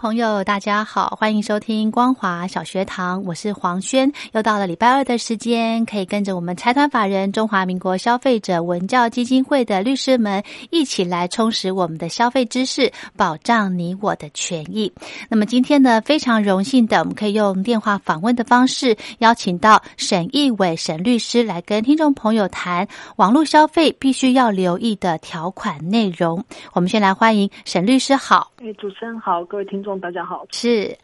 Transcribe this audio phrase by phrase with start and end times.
[0.00, 4.10] 朋友，大家好，欢迎收听光华小学堂，我是黄轩。
[4.32, 14.90] 又到了礼拜二的时间，可以跟着我们财团法人中华民国消费者文教基金会的律师们一起来充实我们的消费知识，保障你我的权益。
[15.28, 26.42] 那么今天呢，非常荣幸的，我们可以用电话访问的方式，邀请到沈义伟沈律师来跟听众朋友谈网络消费必须要留意的条款内容。
[26.72, 29.44] 我们先来欢迎沈律师，好，哎，主持人好。
[29.44, 30.46] 各位听众，大家好。
[30.52, 30.98] 是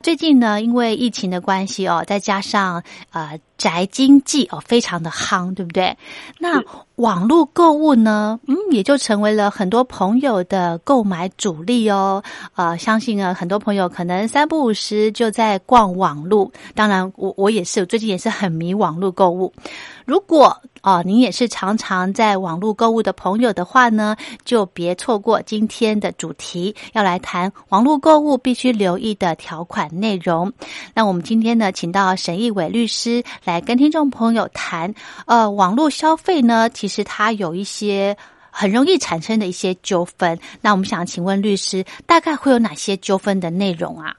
[0.00, 5.96] 最近呢，因为疫情的关系哦，再加上呃宅经济哦，非常的夯，对不对？
[6.38, 6.62] 那
[6.94, 12.22] 网络购物呢，嗯，也就成为了很多朋友的购买主力哦。
[12.54, 16.52] 呃，相信呢，很多朋友可能三不五时就在逛网络。
[16.76, 19.52] 当然，我我也是，最近也是很迷网络购物。
[20.08, 30.50] 如果哦，您也是常常在网络购物的朋友的话呢，就别错过今天的主题，要来谈网络购物必须留意的条款内容。
[30.94, 34.94] 那我们今天呢，请到沈义伟律师来跟听众朋友谈。
[35.26, 38.16] 呃，网络消费呢，其实它有一些
[38.50, 40.38] 很容易产生的一些纠纷。
[40.62, 44.16] 那我们想请问律师，大概会有哪些纠纷的内容啊？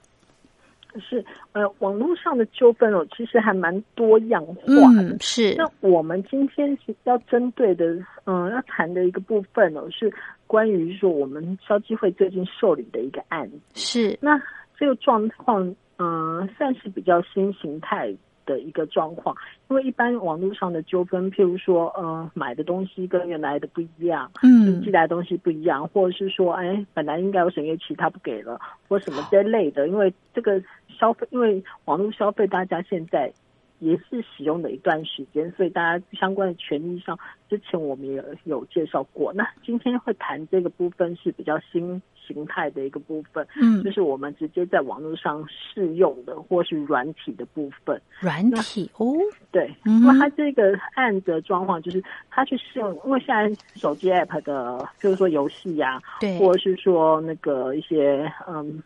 [1.10, 1.26] 是
[1.60, 5.18] 呃，网络上的纠纷哦，其实还蛮多样化的。
[5.20, 7.86] 是那我们今天要针对的，
[8.24, 10.10] 嗯，要谈的一个部分哦，是
[10.48, 13.60] 关于说我们消基会最近受理的一个案子。
[13.74, 14.42] 是那
[14.78, 18.16] 这个状况，嗯，算是比较新形态
[18.50, 19.36] 的一个状况。
[19.70, 29.88] 因为一般网络上的纠纷，譬如说，呃，买的东西跟原来的不一样，嗯，寄来的东西不一样，或者是说，哎，本来应该有审阅期，他不给了，或什么这类的。
[29.88, 33.32] 因为这个消费，因为网络消费，大家现在
[33.80, 37.18] 也是使用的一段时间，所以大家相关的权益上，
[37.50, 39.34] 之前我们也有介绍过。
[39.34, 48.00] 那今天会谈这个部分是比较新形态的一个部分，嗯，就是我们直接在网络上试用的，或是软体的部分。
[48.20, 49.16] 软体哦，
[49.52, 58.84] 对，嗯因为它这个案的状况就是，它去试用，因为现在手机 app 的，就是说游戏呀、对，或者是说那个一些嗯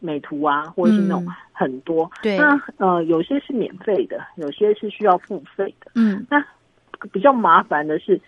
[0.00, 2.10] 美图啊，或者是那种嗯很多。
[2.22, 5.92] 对那呃，有些是免费的，有些是需要付费的。
[5.94, 6.44] 嗯那
[7.12, 8.20] 比较麻烦的是，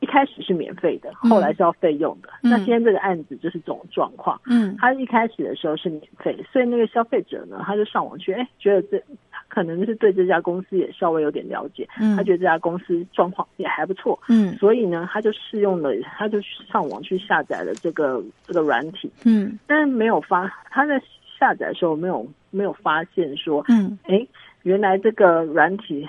[0.00, 2.28] 一开始是免费的，嗯后来是要费用的。
[2.42, 4.40] 嗯那今天这个案子就是这种状况。
[4.46, 9.02] 嗯他一开始的时候是免费，所以那个消费者呢，他就上网去，哎，觉得这
[9.48, 21.00] 可能是对这家公司也稍微有点了解，嗯，他觉得这家公司状况也还不错，嗯所以呢，他就试用了，他就上网去下载了这个这个软体，嗯但是没有发，他在
[21.38, 23.98] 下载的时候没有没有发现说，嗯。
[24.04, 24.26] 哎，
[24.62, 26.06] 原来这个软体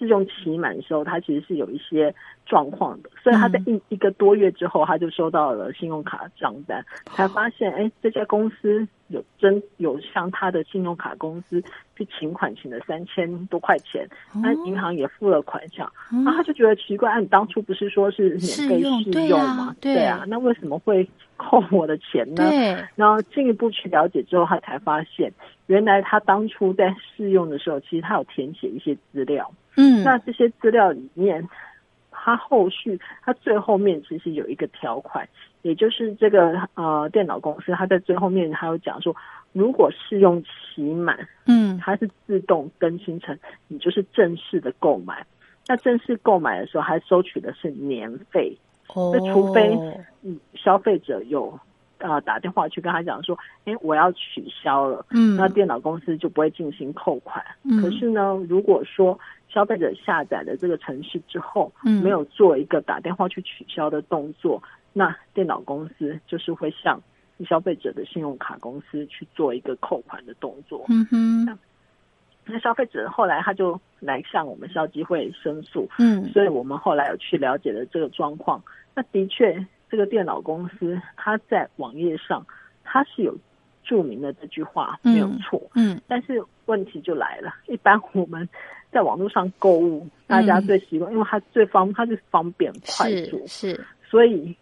[0.00, 2.14] 试用期满的时候，他其实是有一些
[2.46, 11.62] 状况的，所以他在嗯一、一个多月之后，他就收到了信用卡账单，才发现，哎，这家公司有真有向他的信用卡公司
[11.98, 14.08] 去请款，请了三千多块钱，
[14.42, 19.76] 那银行也付了款项，嗯然后他就觉得奇怪，啊，你当初不是说是免费试用吗？
[19.82, 21.06] 对啊，那为什么会
[21.36, 22.48] 扣我的钱呢？
[22.48, 25.30] 对，然后进一步去了解之后，他才发现，
[25.70, 29.48] 原来他当初在试用的时候，其实他有填写一些资料。
[29.76, 31.48] 嗯那这些资料里面，
[32.10, 35.28] 他后续他最后面其实有一个条款，
[35.62, 39.14] 也就是这个呃电脑公司，他在最后面还有讲说，
[39.52, 41.16] 如果试用期满，
[41.46, 45.24] 嗯它是自动更新成你就是正式的购买。
[45.68, 48.58] 那正式购买的时候，还收取的是年费。
[48.92, 49.72] 哦，那除非
[50.24, 51.56] 嗯，消费者有
[52.00, 57.44] 呃打电话去跟他讲说，哎，我要取消了，嗯那电脑公司就不会进行扣款。
[57.64, 59.18] 嗯可是呢，如果说
[59.48, 64.62] 消费者下载了这个程式之后，嗯没有做一个打电话去取消的动作，
[64.92, 67.00] 那电脑公司就是会向
[67.48, 70.84] 消费者的信用卡公司去做一个扣款的动作。
[70.88, 71.58] 嗯哼
[72.46, 75.88] 那消费者后来他就来向我们消基会申诉。
[75.98, 78.60] 嗯所以我们后来有去了解了这个状况。
[78.92, 82.46] 那的确，这个电脑公司它在网页上
[82.84, 83.36] 它是有
[83.82, 85.60] 注明的这句话，嗯没有错。
[85.74, 88.48] 嗯但是问题就来了，一般我们
[88.92, 94.56] 在网络上购物，大家最习惯，因为它最方，它就是方便快速是，是，所以，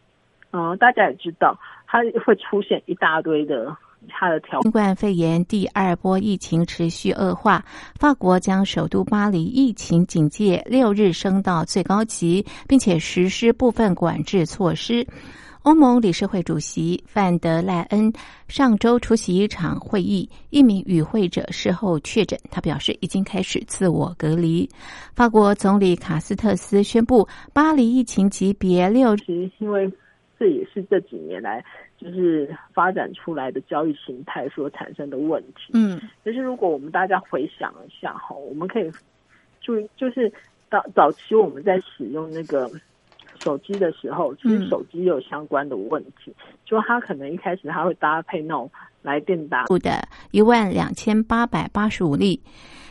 [0.50, 3.76] 嗯、大家也知道，它会出现一大堆的
[4.08, 7.64] 它的条新冠肺炎第二波疫情持续恶化，
[7.98, 15.06] 法国将首都巴黎疫情警戒六日升到最高级，并且实施部分管制措施。
[15.62, 18.10] 欧盟理事会主席范德赖恩
[18.46, 24.66] 上周出席一场会议，一名与会者事后确诊，他表示已经开始自我隔离。
[25.14, 29.92] 法国总理卡斯特斯宣布，巴黎疫情级别六其实因为
[30.38, 31.62] 这也是这几年来
[31.98, 35.72] 就是发展出来的交易形态所产生的问题。
[35.74, 38.90] 嗯可是如果我们大家回想一下哈，我们可以
[39.60, 40.32] 注意，就是
[40.70, 42.70] 早早期我们在使用那个
[43.40, 46.32] 手机的时候，其实嗯手机有相关的问题，
[46.64, 48.70] 就它可能一开始它会搭配那种
[49.02, 52.40] 来电打部的一万两千八百八十五例。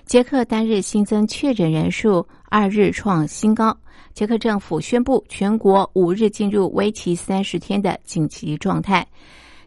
[0.06, 3.77] 捷克单日新增确诊人数二日创新高。
[4.13, 9.07] 捷克政府宣布，全国五日进入为期三十天的紧急状态。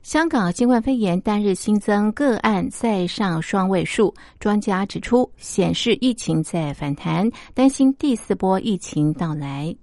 [0.03, 9.77] 香港新冠肺炎单日新增个案再上双位数，专家指出，显示疫情在反弹，担心第四波疫情到来。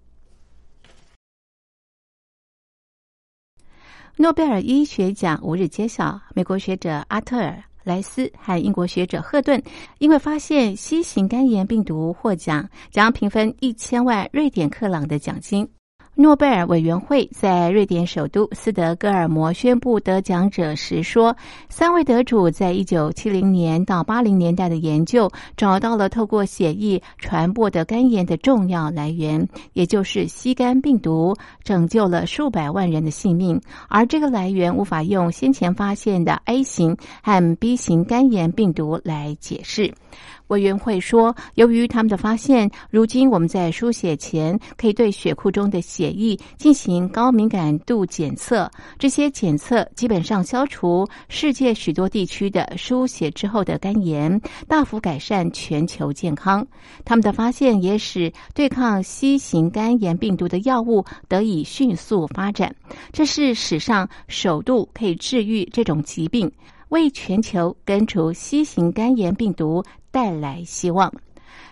[4.15, 7.63] 诺贝尔医学奖五日揭晓，美国学者阿特尔。
[7.87, 9.63] 莱斯和英国学者赫顿
[9.97, 15.67] 因为发现新型肝炎病毒获奖，将平分一千万瑞典克朗的奖金。
[16.19, 21.37] 诺贝尔委员会在瑞典首都斯德哥尔摩宣布得奖者时说，
[21.69, 33.61] 三位得主在一九七零年到八零年代的研究找到了透过血液传播的肝炎的重要来源，也就是吸肝病毒，拯救了数百万人的性命。
[33.87, 39.93] 而这个来源无法用先前发现的 A 型和 B 型肝炎病毒来解释。
[40.47, 48.69] 委员会说，由于他们的发现，如今我们在输血前可以对血库中的血液进行高敏感度检测。
[48.97, 56.65] 这些检测基本上消除世界许多地区的输血之后的肝炎，大幅改善全球健康。
[57.03, 62.73] 他们的发现也使对抗新型肝炎病毒的药物得以迅速发展。
[63.11, 66.49] 这是史上首度可以治愈这种疾病。
[66.89, 71.11] 为全球根除 C 型肝炎病毒带来希望。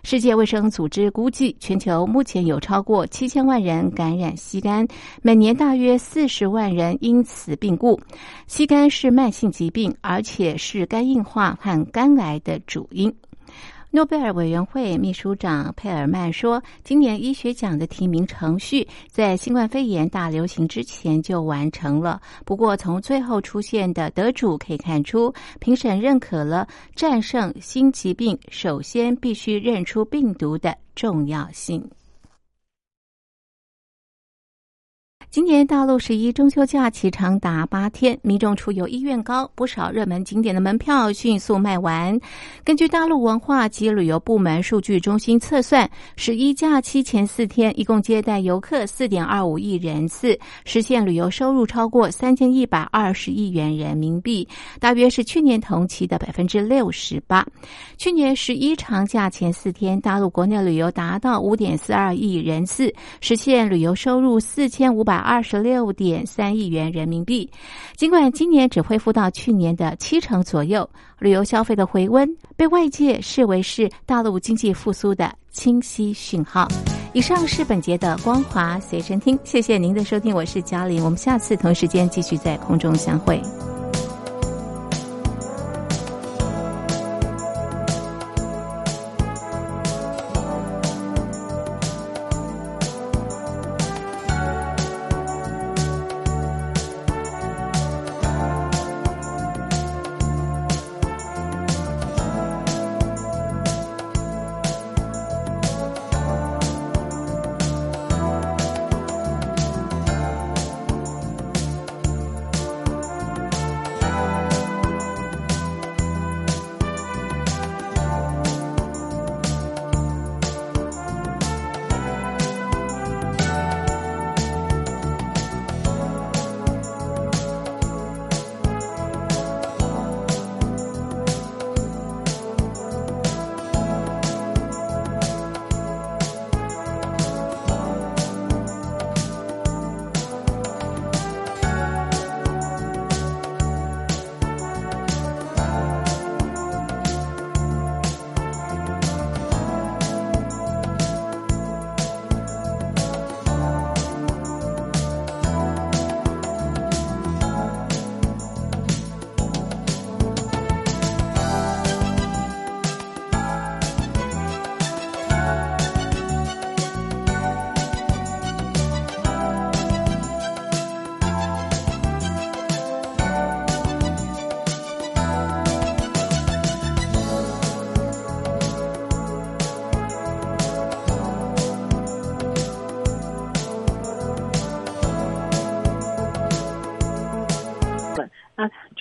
[0.04, 4.88] 世界卫生组织估计，全球目前有超过七千万人感染吸肝，
[5.22, 8.00] 每年大约四十万人因此病故。
[8.46, 13.14] 吸肝是慢性疾病，而且是肝硬化和肝癌的主因。
[13.96, 22.22] 诺贝尔委员会秘书长佩尔曼说：“今年医学奖的提名程序在新冠肺炎大流行之前就完成了。
[22.44, 31.90] 不过，从最后出现的得主可以看出，评审认可了战胜新疾病首先必须认出病毒的重要性。”
[35.36, 42.18] 今年大陆十一中秋假期长达八天，民众出游意愿高，不少热门景点的门票迅速卖完。
[42.64, 54.48] 根据大陆文化及旅游部门数据中心测算，十一假期前四天一共接待游客四点二五亿人次，实现旅游收入超过三千一百二十亿元人民币，
[54.80, 57.46] 大约是去年同期的百分之六十八。
[57.98, 62.90] 去年十一长假前四天，大陆国内旅游达到五点四二亿人次，
[63.20, 65.25] 实现旅游收入四千五百。
[65.26, 67.50] 二十六点三亿元人民币。
[67.98, 70.88] 尽管今年只恢复到去年的七成左右，
[71.20, 76.68] 旅游消费的回温被外界视为是大陆经济复苏的清晰讯号。
[77.14, 83.42] 以上是本节的光华随身听，谢谢您的收听，我是嘉玲，我们下次同时间继续在空中相会。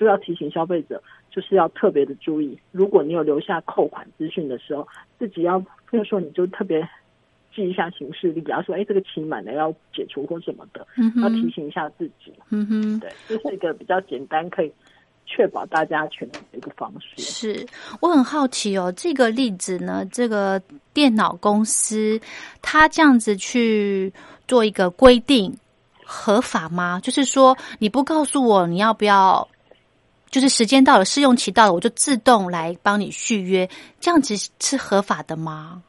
[0.04, 4.86] 就要提醒消费者，就是要特别的注意，如果你有留下扣款资讯的时候，
[5.18, 6.86] 自己要，比如说你就特别
[7.54, 10.86] 记一下行事历，假如说，哎，这个期满了要解除或什么的，
[11.22, 12.32] 要提醒一下自己。
[12.50, 14.70] 嗯哼，对，这是一个比较简单可以。
[15.26, 17.16] 确保大家权益的一个方式。
[17.16, 17.66] 是
[18.02, 20.60] 我很好奇哦，这个例子呢，这个
[20.92, 22.20] 电脑公司
[22.60, 24.12] 他这样子去
[24.46, 25.50] 做一个规定，
[26.04, 27.00] 合法吗？
[27.02, 29.48] 就是说你不告诉我你要不要，
[30.34, 35.80] 就是时间到了，试用期到了，我就自动来帮你续约，这样子是合法的吗？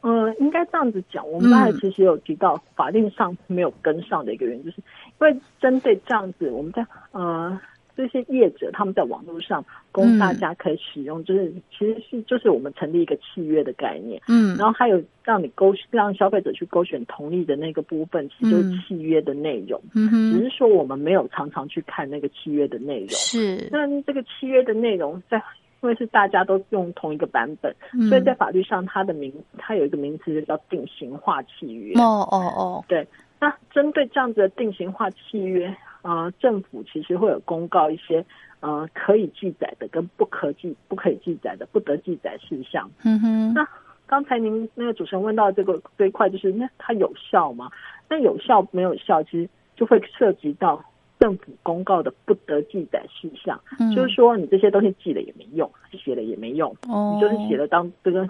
[0.00, 1.24] 嗯，应该这样子讲。
[1.30, 7.56] 我们刚才其实有提到法令上没有跟上的一个原因，就是因为针对这样子，我们在呃。
[8.00, 23.68] 这些业者他们在网络上供大家可以使用，就是其实是就是我们成立一个契约的概念，嗯，然后还有让你勾让消费者去勾选同意的那个部分，其实就是契约的内容，嗯哼，只是说我们没有常常去看那个契约的内容，是。
[23.70, 25.36] 那这个契约的内容在
[25.82, 27.76] 因为是大家都用同一个版本，
[28.08, 33.06] 所以在法律上它的名它有一个名词就叫定型化契约，哦哦哦，对，
[33.38, 35.76] 那针对这样子的定型化契约。
[36.02, 38.24] 呃，政府其实会有公告一些
[38.60, 42.90] 呃可以记载的跟不可记不可以记载的不得记载事项。
[43.04, 43.52] 嗯哼。
[43.52, 43.68] 那
[44.06, 47.70] 刚才您那个主持人问到这个这一块，就是那它有效吗？
[48.08, 50.82] 那有效没有效，其实就会涉及到
[51.18, 53.60] 政府公告的不得记载事项。
[53.78, 53.94] 嗯。
[53.94, 56.74] 就是说，你这些东西记了也没用，写了也没用。
[56.88, 57.12] 哦。
[57.14, 58.26] 你就是写了当这个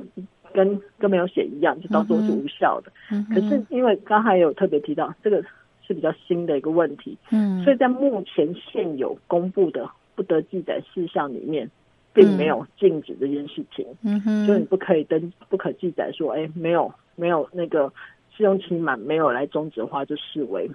[0.52, 2.90] 跟跟没有写一样，就当做是无效的。
[3.12, 3.24] 嗯。
[3.32, 5.44] 可是因为刚才有特别提到这个。
[5.90, 11.68] 是比较新的一个问题，嗯，所以在目前现有公布的不得记载事项里面，
[12.12, 17.92] 并没有禁止这件事情，嗯哼，就你不可以登，不可记载说，哎，没有没有那个
[18.36, 20.70] 试用期满没有来终止的话，就视为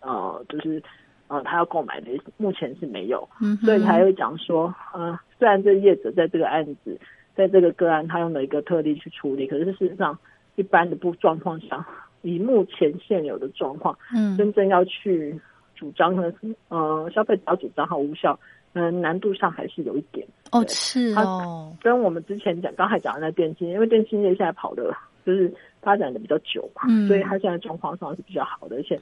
[0.00, 0.82] 呃，就是
[1.28, 6.98] 呃，他要购买的，目前是没有，嗯，所以才会讲说，呃，虽然这业者在这个案子，
[7.34, 10.18] 在这个个案，他用了一个特例去处理，可是事实上，
[10.56, 11.86] 一般的不状况下。
[12.24, 15.38] 以目前现有的状况，嗯，真正要去
[15.74, 16.32] 主张呢
[16.68, 18.38] 呃消费者要主张和无效，
[18.72, 20.26] 嗯，难度上还是有一点。
[20.50, 21.76] 哦，是哦。
[21.82, 25.52] 跟我们之前讲，刚才讲的那电信，因为电信业现在跑的就是
[25.82, 28.98] 发展的比较久嘛，嗯，所以它现在状况上是比较好的，而且，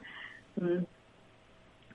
[0.59, 0.85] 嗯，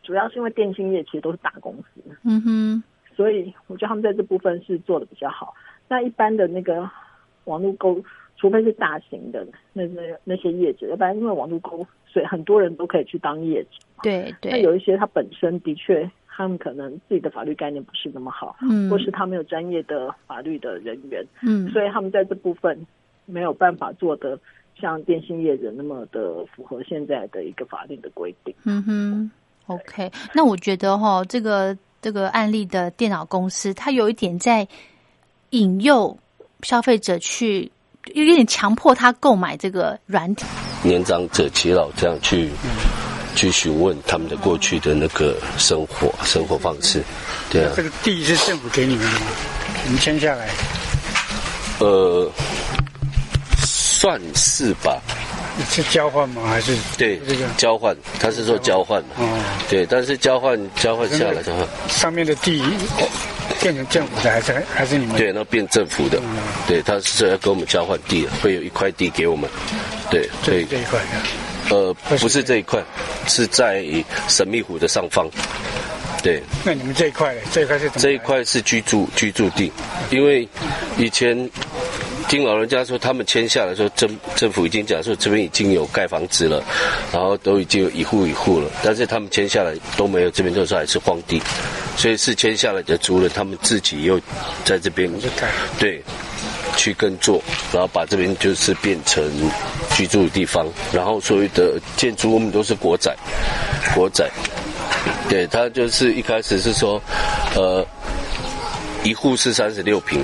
[0.03, 2.83] 主要是因为电信业其实都是大公司，嗯哼，
[3.15, 5.53] 所以我觉得他们在这部分是做的比较好。
[5.89, 6.91] 那一般的那个
[7.45, 8.03] 网络购。
[8.39, 13.71] 除非是大型的那那那些业者，要不然因为网络购，所以很多人都可以去当业者。
[14.01, 14.53] 对对。
[14.53, 22.87] 那有一些他本身的确，他们可能自己的法律概念不是那么好，嗯，或是他没有专业的法律的人员，嗯，所以他们在这部分
[23.27, 24.39] 没有办法做的
[24.81, 28.55] 像电信业者那么的符合现在的一个法律的规定。
[28.65, 29.31] 嗯哼
[29.67, 34.69] ，OK，那我觉得哈，这个这个案例的电脑公司，它有一点在
[35.51, 36.17] 引诱
[36.63, 37.73] 消费者去。
[38.15, 40.45] 有点强迫他购买这个软体。
[40.83, 42.51] 年长者耆老这样去
[43.35, 47.03] 去询问他们的过去的那个生活生活方式，
[47.51, 47.73] 对啊。
[47.77, 49.27] 这个地是政府给你们的吗？
[49.85, 50.49] 你们签下来？
[51.81, 52.31] 呃，
[53.65, 55.01] 算是吧。
[55.71, 56.43] 是交换吗？
[56.47, 57.97] 还是对这个交换？
[58.21, 62.63] 他是说交换哦，对，但是交换交换下来的话，上面的地。
[63.61, 65.17] 变成政府的还是还是你们？
[65.17, 66.21] 对，那变政府的，
[66.69, 69.51] 对，他是要跟我们交换地的，会有一块地给我们，
[70.11, 71.01] 对，这这一块
[71.69, 72.81] 的，呃，不是这一块，
[73.27, 73.85] 是在
[74.29, 75.29] 神秘湖的上方，
[76.23, 76.41] 对。
[76.63, 77.41] 那你们这一块呢？
[77.51, 77.91] 这一块是？
[77.97, 79.73] 这一块是居住居住地，
[80.11, 80.47] 因为
[80.97, 81.51] 以前。
[82.29, 86.63] 听老人家说，他们签下来说政政府已经讲说这边已经有盖房子了，
[87.11, 91.41] 然后都已经有一户一户了，但是他们签下来都没有，这边都是还是荒地，
[91.97, 94.21] 所以是签下来的族人他们自己又
[94.63, 95.11] 在这边
[95.79, 96.03] 对
[96.77, 97.43] 去耕作，
[97.73, 99.25] 然后把这边就是变成
[99.97, 103.17] 居住的地方，然后所有的建筑我们都是国宅，
[103.95, 104.31] 国宅，
[105.31, 107.01] 对他就是一开始是说，
[107.57, 107.87] 呃，
[109.03, 110.23] 一户是三十六平。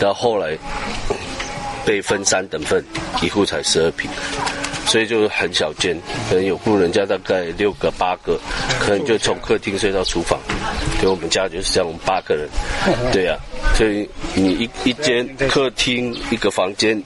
[0.00, 0.58] 到后来
[1.84, 2.84] 被分三等份，
[3.22, 4.10] 一户才十二平，
[4.86, 5.96] 所以就很小间。
[6.28, 8.38] 可能有户人家大概六个八个，
[8.80, 10.38] 可能就从客厅睡到厨房。
[11.00, 12.48] 对，我们家就是这样，我们八个人。
[13.12, 13.36] 对呀，
[13.74, 14.52] 所以你
[14.84, 17.00] 一一间客厅一个房间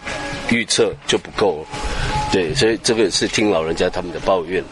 [0.51, 1.65] 预测就不够。
[2.31, 4.63] 对，所以这个是听老人家他们的抱怨。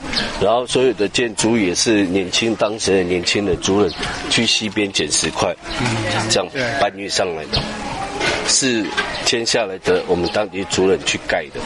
[0.42, 3.90] 然后所有的建筑也是年轻当时的年轻的族人
[4.28, 5.56] 去西边捡石块，
[6.28, 6.46] 这样
[6.78, 7.58] 搬运上来的。
[8.48, 8.84] 是
[9.24, 11.60] 签下来的，我们当地族人去盖的，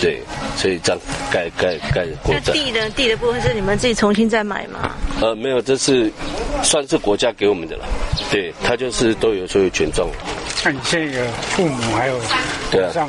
[0.00, 0.20] 对，
[0.56, 2.52] 所以这样盖盖盖国那债。
[2.52, 2.90] 地的？
[2.90, 4.94] 地的部分是你们自己重新再买吗？
[5.20, 6.10] 呃，没有，这是
[6.62, 7.84] 算是国家给我们的了。
[8.30, 10.08] 对，他就是都有所有权状，
[10.64, 12.20] 那你现在有父母还有
[12.70, 13.08] 对啊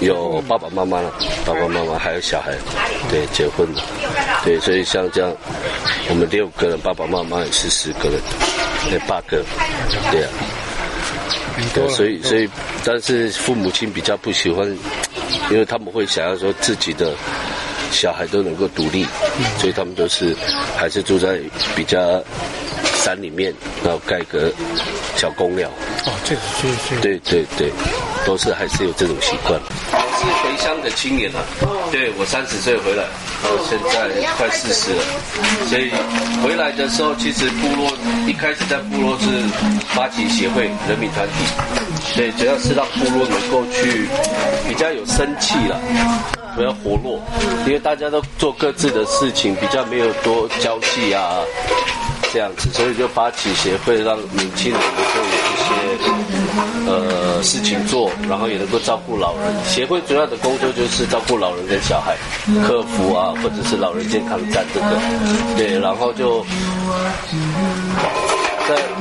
[0.00, 1.12] 有爸爸妈妈了，
[1.44, 2.52] 爸爸妈妈还有小孩，
[3.10, 3.82] 对，结婚了，
[4.44, 5.34] 对，所以像这样，
[6.08, 8.18] 我们六个人，爸爸妈妈也是十个人，
[8.88, 9.44] 对，八个，
[10.10, 10.30] 对啊，
[11.74, 12.48] 对，所以所以，
[12.84, 14.66] 但是父母亲比较不喜欢，
[15.50, 17.14] 因为他们会想要说自己的
[17.90, 19.06] 小孩都能够独立，
[19.58, 20.36] 所以他们都是
[20.76, 21.38] 还是住在
[21.74, 22.22] 比较
[22.96, 23.54] 山里面，
[23.84, 24.52] 然后盖个
[25.16, 25.68] 小公寮。
[26.04, 27.70] 哦，这个是是，对对对，
[28.26, 29.60] 都是还是有这种习惯。
[30.62, 31.44] 乡的青年了，
[31.90, 33.02] 对我三十岁回来，
[33.42, 35.02] 到现在快四十了，
[35.66, 35.90] 所以
[36.44, 37.90] 回来的时候，其实部落
[38.28, 39.26] 一开始在部落是
[39.88, 44.06] 发起协会人民团体，对，主要是让部落能够去
[44.68, 45.80] 比较有生气了。
[46.54, 47.18] 比较活络，
[47.66, 51.40] 因为大家都做各自的事情，比较没有多交际啊，
[52.30, 55.41] 这样子，所以就发起协会，让年轻人能够有
[56.86, 59.52] 呃事情做，然后也能够照顾老人。
[59.66, 62.16] 协会主要的工作就是照顾老人跟小孩，
[62.66, 64.86] 客服啊，或者是老人健康站这个，
[65.56, 66.44] 对，然后就。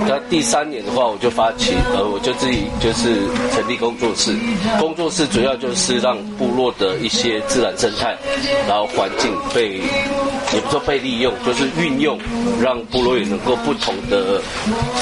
[0.08, 4.36] 那第三年的话，我就发起，呃，我就自己就是成立工作室。
[4.80, 8.18] 工作室主要就是让部落的一些自然生态，
[8.68, 9.78] 然后环境被，
[10.54, 12.18] 也不说被利用，就是运用，
[12.60, 14.42] 让部落也能够不同的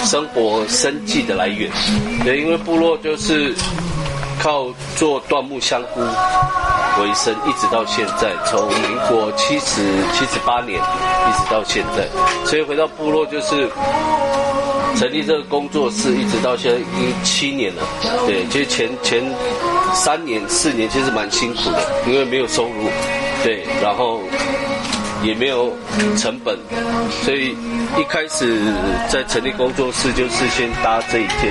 [0.04, 1.72] 生活生计的来源。
[2.26, 3.56] 对，因为部落就是
[4.40, 6.02] 靠做椴木香菇
[7.02, 9.82] 为生，一直到现在，从民国七十
[10.14, 12.06] 七十八年一直到现在，
[12.46, 13.70] 所以回到部落就是。
[15.00, 17.82] 成立这个工作室，一直到现在已经七年了。
[18.28, 19.24] 对，其实前前
[19.96, 22.90] 三年、四年其实蛮辛苦的，因为没有收入，
[23.42, 24.20] 对，然后
[25.24, 25.72] 也没有
[26.18, 26.60] 成本，
[27.24, 27.56] 所以
[27.98, 28.62] 一开始
[29.08, 31.50] 在成立工作室就是先搭这一间，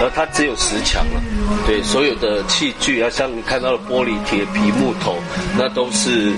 [0.00, 1.22] 后它只有十墙了，
[1.68, 5.14] 对，所有的器具啊，像你看到的玻璃、铁皮、木头，
[5.56, 6.32] 那都是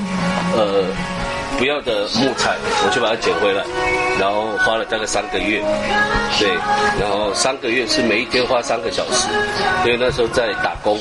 [0.55, 0.85] 呃。
[1.59, 3.65] 不要的木材，我去把它捡回来，
[4.21, 5.63] 然后花了大概三个月，
[6.39, 6.51] 对，
[7.01, 9.29] 然后三个月是每一天花三个小时，
[9.85, 10.99] 因为那时候在打工，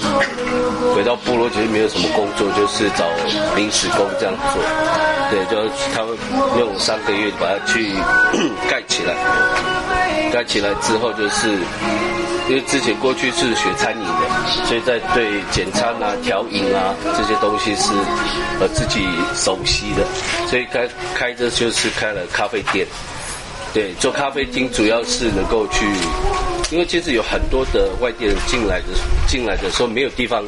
[0.95, 3.05] 回到部落其实没有什么工作，就是找
[3.55, 4.63] 临时工这样做，
[5.29, 6.17] 对，就他们
[6.57, 7.91] 用三个月把它去
[8.71, 9.13] 盖起来，
[10.35, 11.47] 盖起来之后就是。
[12.47, 17.91] 因为之前过去是学餐饮的，所以在对简餐啊、调饮啊这些东西是
[18.59, 20.05] 呃自己熟悉的，
[20.47, 22.85] 所以开开着就是开了咖啡店。
[23.73, 25.87] 对，做咖啡厅主要是能够去，
[26.69, 28.93] 因为其实有很多的外地人进来的
[29.27, 30.45] 进来的时候没有地方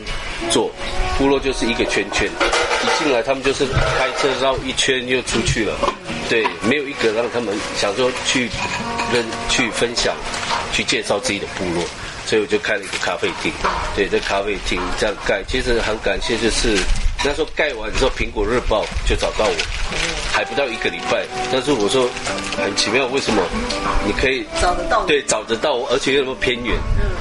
[0.51, 0.69] 坐，
[1.17, 5.73] 部落就是一个圈圈，一进来他们就是开车绕一圈又出去了，
[6.29, 8.47] 对，没有一个让他们想说去
[9.11, 10.15] 跟去分享。
[10.73, 11.83] 去介绍自己的部落，
[12.25, 13.51] 所以我就开了一个咖啡厅。
[13.95, 16.77] 对，这咖啡厅这样盖，其实很感谢，就是
[17.27, 19.53] 那时候盖完之后，《苹果日报》就找到我，
[20.31, 21.27] 还不到一个礼拜。
[21.51, 22.07] 但是我说
[22.55, 23.43] 很奇妙，为什么
[24.05, 25.05] 你可以找得到？
[25.05, 26.73] 对，找得到我，而且又那么偏远。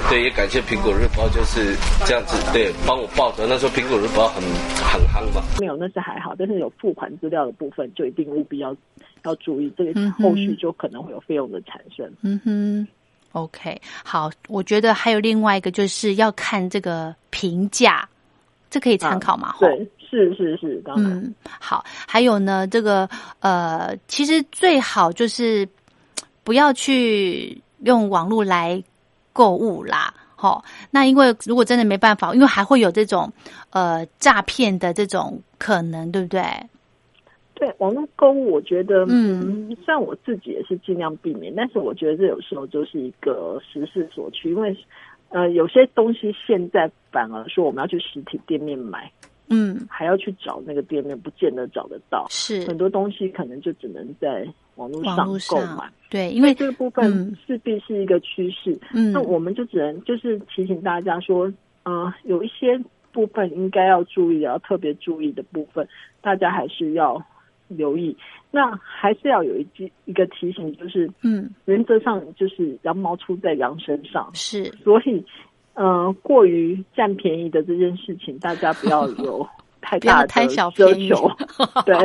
[0.09, 1.75] 对，也感谢《苹果日报》就是
[2.07, 3.49] 这样子，对，帮我报的。
[3.49, 4.41] 那时候《苹果日报》很
[4.77, 5.43] 很夯嘛。
[5.59, 8.77] 没有，那是还好，但是有付款资料的部分，就一定务必要
[9.25, 12.09] 要注意，这个后续就可能会有费用的产生。
[12.23, 12.87] 嗯哼。
[13.33, 18.09] OK，好，我觉得还有另外一个就是要看这个评价，
[18.77, 19.55] 这可以参考嘛？
[19.59, 21.11] 对，是是是，当然。
[21.11, 23.09] 嗯，好，还有呢，这个
[23.41, 25.67] 呃，其实最好就是
[26.45, 28.85] 不要去用网络来
[29.33, 30.13] 购物啦。
[30.35, 33.33] 好，那因为如果真的没办法，因为还会有这种
[33.71, 36.43] 呃诈骗的这种可能，对不对？
[37.55, 44.77] 对网络购物，我觉得，嗯，虽然我自己也是尽量避免，但是我觉得这有时候就是一个时势所趋，因为，
[45.31, 49.11] 呃，有些东西现在反而说我们要去实体店面买，
[49.49, 52.65] 嗯，还要去找那个店面，不见得找得到，是。
[52.67, 62.79] 很多东西可能就只能在网络上购买，对，因为这个部分势必是一个趋势，嗯，那我们就只能就是提醒大家说，呃，有一些
[63.13, 65.87] 部分应该要注意，要特别注意的部分，
[66.21, 67.23] 大家还是要。
[67.69, 68.17] 留意，
[68.51, 75.25] 那还是要有一句一个提醒，就是嗯，原则上就是羊毛出在羊身上，是，所以，
[75.75, 79.47] 呃，过于占便宜的这件事情，大家不要有
[79.81, 81.31] 太大的奢求，
[81.87, 81.97] 对，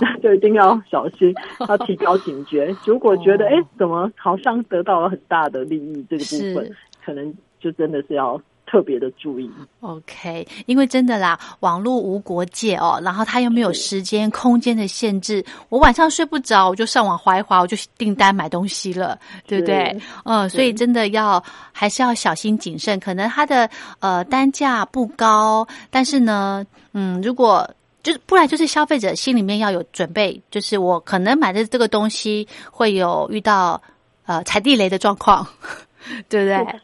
[0.00, 1.34] 那就一定要小心，
[1.68, 2.74] 要提高警觉。
[2.86, 8.40] 如果觉得哎，怎么好像得到了很大的利益，这个部分，可能就真的是要。
[8.70, 9.50] 特别的注意。
[9.80, 20.00] OK，因为真的啦，网络无国界哦，然后它又没有时间、空间的限制，我晚上睡不着，我就上网划一划，我就订单买东西了，对不对？
[20.24, 23.00] 嗯，所以真的要还是要小心谨慎。
[23.00, 27.68] 可能它的呃单价不高，但是呢，嗯，如果
[28.04, 33.82] 就是不然就是消费者心里面要有准备，就是我可能买的这个东西会有遇到
[34.26, 35.44] 呃踩地雷的状况，
[36.28, 36.80] 对不对？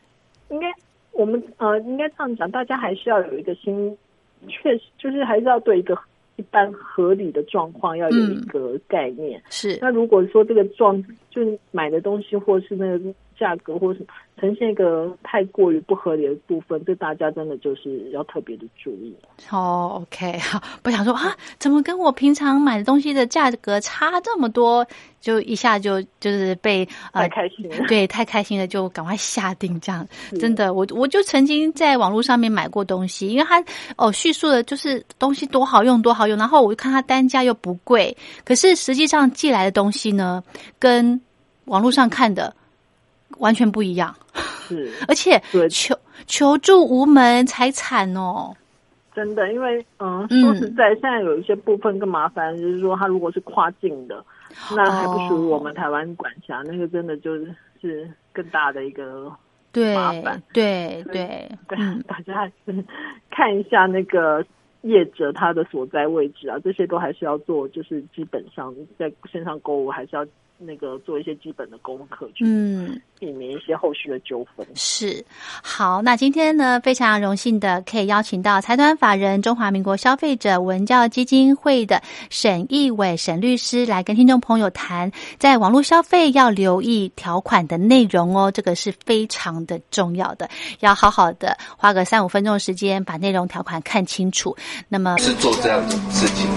[0.50, 0.66] 应该
[1.16, 3.96] 我们呃，应该这样讲，大家还是要有一个心，
[4.48, 5.98] 确实就是还是要对一个
[6.36, 9.42] 一般合理的状况要有一个概念。
[9.48, 14.06] 是那如果说这个状就是买的东西或是那个价格或是
[14.38, 19.14] 呈现一个太过于不合理的部分，这大家真的就是要特别的注意。
[19.50, 24.86] 哦，OK，好，不想说啊，怎么跟我平常买的东西的价格差这么多？
[25.20, 30.06] 就一下就就是被呃太开心了， 对，太开心了，就赶快下定这样。
[30.38, 33.64] 真的，我我就曾经在网络上面买过东西，因为它
[33.96, 40.44] 哦叙述的就是东西多好用多好用，然后我就看它单价又不贵，可是实际上寄来的东西呢，
[40.78, 41.20] 跟
[41.64, 42.54] 网络上看的
[43.38, 44.14] 完全不一样。
[44.34, 45.94] 是， 而且求
[46.26, 48.54] 求助无门才惨哦。
[49.14, 54.22] 真的，因为嗯，说实在，现在有一些部分更麻烦，就是说，他如果是跨境的，
[54.76, 59.32] 那还不属于我们台湾管辖，那个真的就是是更大的一个
[59.94, 60.42] 麻烦。
[60.52, 62.84] 对对对，大家还是
[63.30, 64.44] 看一下那个
[64.82, 70.26] 业者他的所在位置啊，这些都还是要做，就是基本上在线上购物还是要。
[70.58, 74.66] 那个做一些基本的功课，嗯，避免一些后续的纠纷。
[74.74, 75.24] 是
[75.62, 90.48] 好，那今天呢，非常荣幸的可以邀请到财团法人中华民国消费者文教基金会的沈义伟沈律师来跟听众朋友谈，在网络消费要留意条款的内容哦，这个是非常的重要的，
[90.80, 94.56] 要好好的花个三五分钟时间把内容条款看清楚。
[94.88, 96.48] 那么是做这样的事情。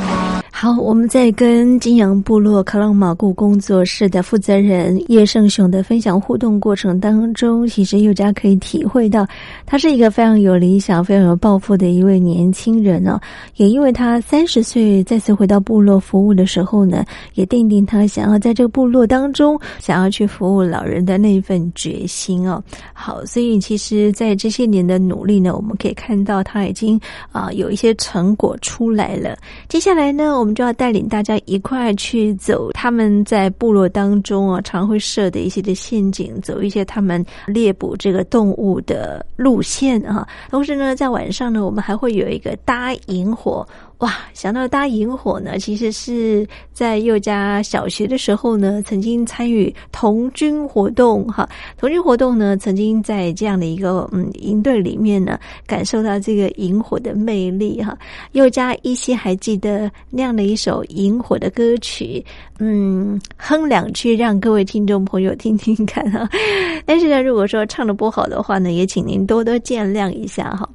[0.52, 9.28] 好，我们在跟金阳部落卡朗马固工作室的负责人叶胜雄的分享互动过程当中，其实佑家可以体会到，
[9.66, 13.20] 他是一个非常有理想、非常有抱负的一位年轻人哦。
[13.56, 22.62] 也因为他三十岁再次回到部落服务的时候呢，也奠定他想要在这个部落当中想要去服务老人的那一份决心哦。
[22.94, 27.00] 好，所以其实，在这些年的努力呢，我们可以看到他已经
[27.32, 29.38] 啊、有一些成果出来了。
[29.68, 40.28] 接下来呢，我们就要带领大家一块去走他们在部落当中啊常会设的一些的陷阱，走一些他们猎捕这个动物的路线啊。
[40.50, 43.66] 同时呢，在晚上呢，我们还会有一个搭萤火。
[44.00, 51.48] 哇，想到搭萤火呢，其实是在佑家小学的时候呢，曾经参与童军活动哈。
[51.78, 57.98] 童军活动呢，曾经在这样的一个嗯营队里面呢，感受到这个萤火的魅力哈。
[58.32, 62.24] 佑家依稀还记得那样的一首萤火的歌曲，
[62.60, 66.26] 嗯，哼两句让各位听众朋友听听看哈。
[66.86, 70.68] 但是呢，如果说唱的不好的话呢，也请您多多见谅一下哈。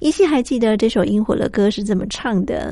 [0.00, 2.71] 依稀还记得这首萤火的歌是这么唱的。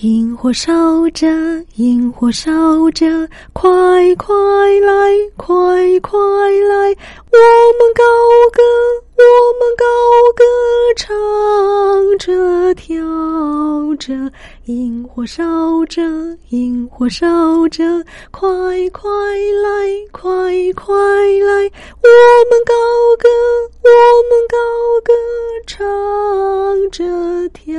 [0.00, 1.28] 萤火烧着，
[1.76, 2.50] 萤火烧
[2.92, 3.06] 着，
[3.52, 3.70] 快
[4.16, 4.34] 快
[4.80, 6.96] 来，快快来！
[7.30, 7.38] 我
[7.78, 8.02] 们高
[8.52, 8.62] 歌，
[9.16, 9.22] 我
[9.60, 9.84] 们高
[10.34, 10.42] 歌，
[10.96, 12.96] 唱着跳
[13.96, 14.32] 着。
[14.64, 16.02] 萤火烧着，
[16.48, 17.84] 萤火烧着，
[18.30, 18.48] 快
[18.90, 19.10] 快
[19.62, 19.70] 来，
[20.10, 20.22] 快
[20.74, 21.70] 快来！
[22.02, 22.08] 我
[22.48, 22.74] 们高
[23.20, 23.28] 歌，
[23.84, 23.88] 我
[24.30, 24.56] 们高
[25.04, 25.12] 歌，
[25.66, 27.78] 唱着跳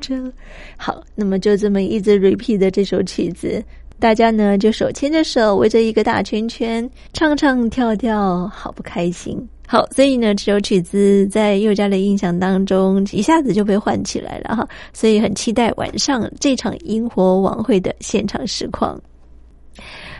[0.00, 0.32] 着。
[0.80, 3.62] 好，那么就这么一直 repeat 的这首曲子，
[3.98, 9.36] 大家呢就手牵着手，围着一个大圈圈，唱唱跳跳，好不开心。
[9.66, 18.98] 好，所以呢，这首曲子在佑家的印象当中一下子就被唤起来了哈，所以很期待晚上这场萤火晚会的现场实况。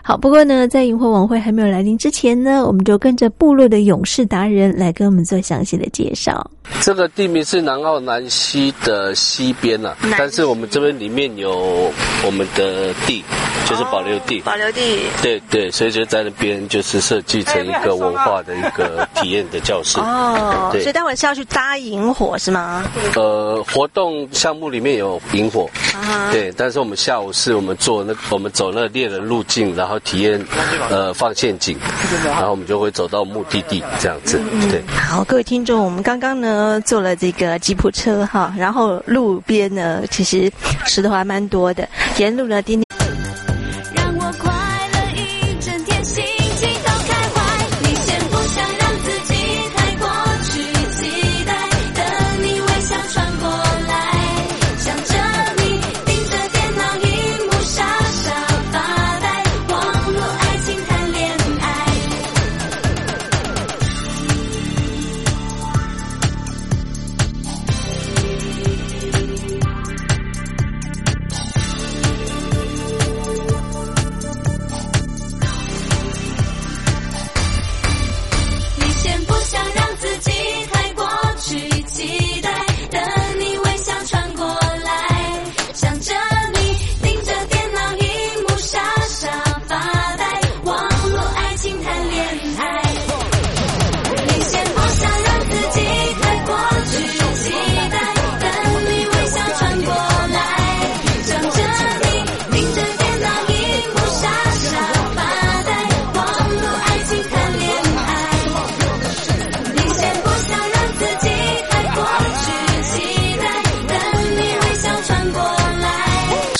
[0.08, 6.50] 好，不过呢，在萤火晚会还没有来临之前呢，我们就跟着部落的勇士达人来跟我们做详细的介绍。
[6.80, 11.92] 这个地名是南澳南溪的西边呐、啊，但是我们这边里面有
[12.24, 13.22] 我们的地，
[13.68, 14.40] 就是保留地。
[14.40, 15.00] 哦、保留地。
[15.20, 19.98] 对对，所以就在那边就是设计成一个文化的一个体验的教室。
[20.00, 22.82] 哦，所以待会是要去搭萤火是吗？
[23.14, 30.42] 呃，活动项目里面有萤火，啊、对，但是我们下午是我们做那我们走那猎人路径，然后体验
[30.90, 31.76] 呃放陷阱，
[32.24, 34.40] 然后我们就会走到目的地这样子。
[34.70, 36.80] 对，好，各位听众，我们刚刚呢。
[36.84, 40.50] 坐了这个吉普车哈，然后路边呢，其实
[40.86, 42.78] 石头还蛮多的，沿路呢叮。
[42.78, 42.87] 让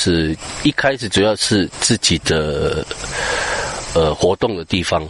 [0.08, 2.82] 就是一开始主要是自己的
[3.94, 5.06] 呃活动的地方。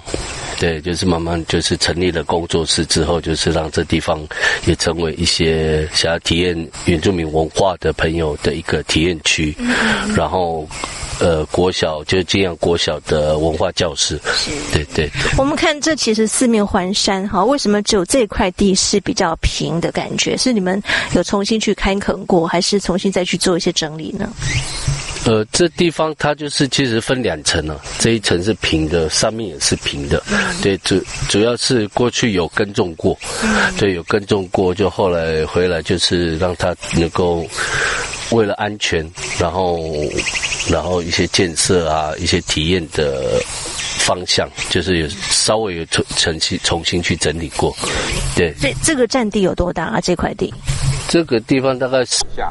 [0.58, 4.26] 对，就是慢慢就是成立了工作室之后，就是让这地方
[4.66, 9.54] 也成为一些想要体验原住民文化的朋友的一个体验区。
[10.16, 10.68] 然后，
[11.20, 14.20] 呃，国小就这样国小的文化教室。
[14.35, 15.33] 是，对对对。
[15.37, 20.37] 我们看这其实四面环山哈，为什么只有这块地是比较平的感觉？
[20.37, 20.83] 是你们
[21.14, 24.31] 有重新去开垦过，还是重新再去做一些整理呢？
[25.28, 30.22] 呃，这地方它就是其实分两层了，这一层是平的，上面也是平的。
[30.62, 33.14] 对，主主要是过去有耕种过，
[33.76, 37.46] 对，有耕种过，就后来回来就是让它能够
[38.30, 39.06] 为了安全，
[39.38, 39.78] 然后
[40.70, 43.38] 然后一些建设啊，一些体验的
[43.98, 47.76] 方向，就是有稍微有重重新重新去整理过。
[48.34, 50.00] 对，这这个占地有多大啊？
[50.00, 50.50] 这块地？
[51.06, 52.24] 这个地方大概是。
[52.34, 52.50] 下，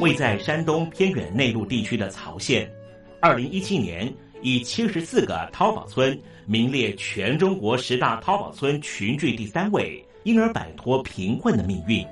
[0.00, 2.68] 位在山东偏远内陆地区的曹县，
[3.20, 12.04] 二零一七年以七十四个淘宝村名列全中国十大淘宝村群聚第三位，因而摆脱贫困的命运。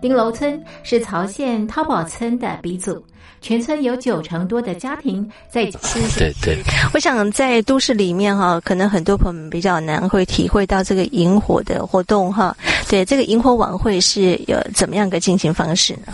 [0.00, 3.04] 丁楼村是曹县淘宝村的鼻祖，
[3.40, 6.00] 全村有九成多的家庭在吃。
[6.16, 6.58] 对对，
[6.94, 12.56] 我想在都市里面哈，可能很多朋友们比较难会体会到这个萤火的活动哈。
[12.88, 16.12] 对，这个萤火晚会是有怎么样个进行方式呢？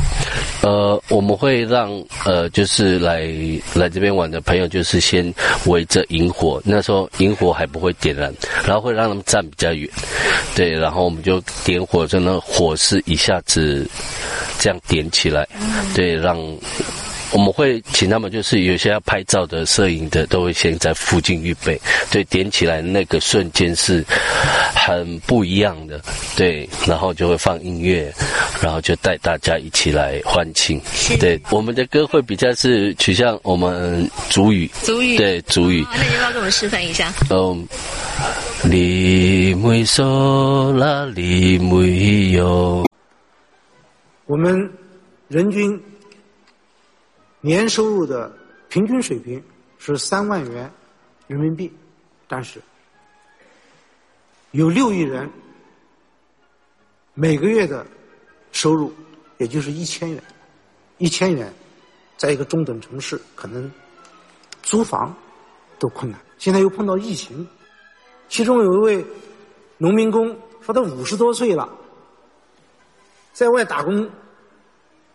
[0.63, 1.91] 呃，我们会让
[2.25, 3.23] 呃，就是来
[3.75, 5.33] 来这边玩的朋友，就是先
[5.67, 8.33] 围着萤火，那时候萤火还不会点燃，
[8.65, 9.89] 然后会让他们站比较远，
[10.55, 13.89] 对，然后我们就点火，就那火势一下子
[14.59, 15.47] 这样点起来，
[15.95, 16.39] 对，让。
[17.31, 21.79] 我们会请他们，就是有些要拍照的、摄影的，都会先在附近预备。
[22.11, 24.03] 对，点起来那个瞬间是
[24.75, 26.01] 很不一样的。
[26.37, 28.11] 对，然后就会放音乐，
[28.63, 30.81] 然后就带大家一起来欢庆。
[31.21, 34.71] 对，我们的歌会比较是取向我们主语。
[34.83, 35.19] 主语。
[35.19, 35.87] 对，主语。
[35.95, 37.13] 那你要不要给我们示范一下？
[37.31, 37.69] 嗯，
[38.65, 42.87] 你没说啦，你没有。
[44.25, 44.71] 我们
[45.29, 45.79] 人均。
[47.41, 48.33] 年收入的
[48.69, 49.43] 平均水平
[49.79, 50.71] 是三万元
[51.27, 51.73] 人民币，
[52.27, 52.61] 但是
[54.51, 55.31] 有六亿人
[57.15, 57.87] 每个月的
[58.51, 58.93] 收入
[59.37, 60.23] 也就是一千元，
[60.99, 61.53] 一千元
[62.17, 63.71] 在一个中等城市可能
[64.63, 65.15] 租房
[65.79, 66.21] 都困难。
[66.39, 67.47] 现在又碰到疫情，
[68.29, 69.07] 其中有一位
[69.77, 71.69] 农民工说他五十多岁了，
[73.33, 74.11] 在外打工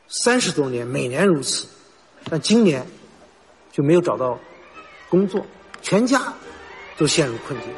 [0.07, 1.67] 三十多年，每年如此。
[2.29, 2.85] 但今年
[3.71, 4.37] 就没有找到
[5.09, 5.45] 工作，
[5.81, 6.21] 全家
[6.97, 7.69] 都陷入困境。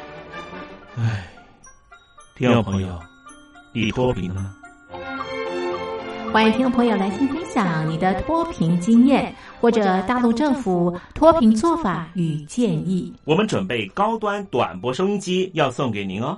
[0.97, 1.27] 唉，
[2.35, 2.99] 听众朋友，
[3.73, 4.55] 你脱贫了吗？
[6.31, 13.13] 欢迎听众朋友来信分享你的脱贫经验，或者大陆政府脱贫做法与建议。
[13.23, 16.37] 我们准备高端短波收音机要送给您哦。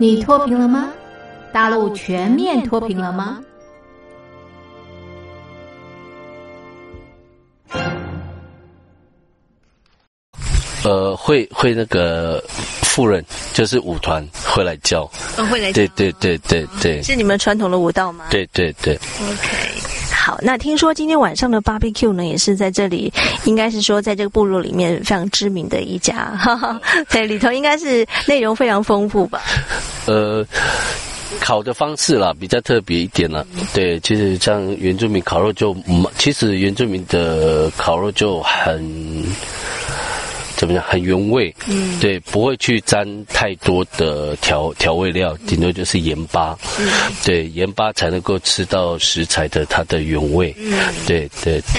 [0.00, 0.90] 你脱贫了吗？
[1.52, 3.38] 大陆全面脱贫了吗？
[10.84, 15.02] 呃，会会那个富人就是舞团会来教，
[15.36, 18.24] 哦，会来对对对对对，是你们传统的舞蹈吗？
[18.30, 18.94] 对对对。
[18.94, 19.79] OK，
[20.30, 23.12] 好，那听说今天晚上的 barbecue 呢，也是在这里，
[23.46, 29.42] 应该是说在这个部落里面非常知名的一家，哈哈，对，里头应该是内容非常丰富吧？
[30.06, 30.46] 呃，
[31.40, 33.44] 烤的方式啦比较特别一点啦。
[33.74, 39.24] 对，其实像原住民烤肉就，嗯其实原住民的烤肉就很。
[40.60, 40.84] 怎么讲？
[40.84, 46.86] 很原味，嗯，对，不会去沾太多的调调味料，顶多就是盐巴，嗯，
[47.24, 51.78] 对，盐巴才能够吃到食材的它的原味，嗯，对对对。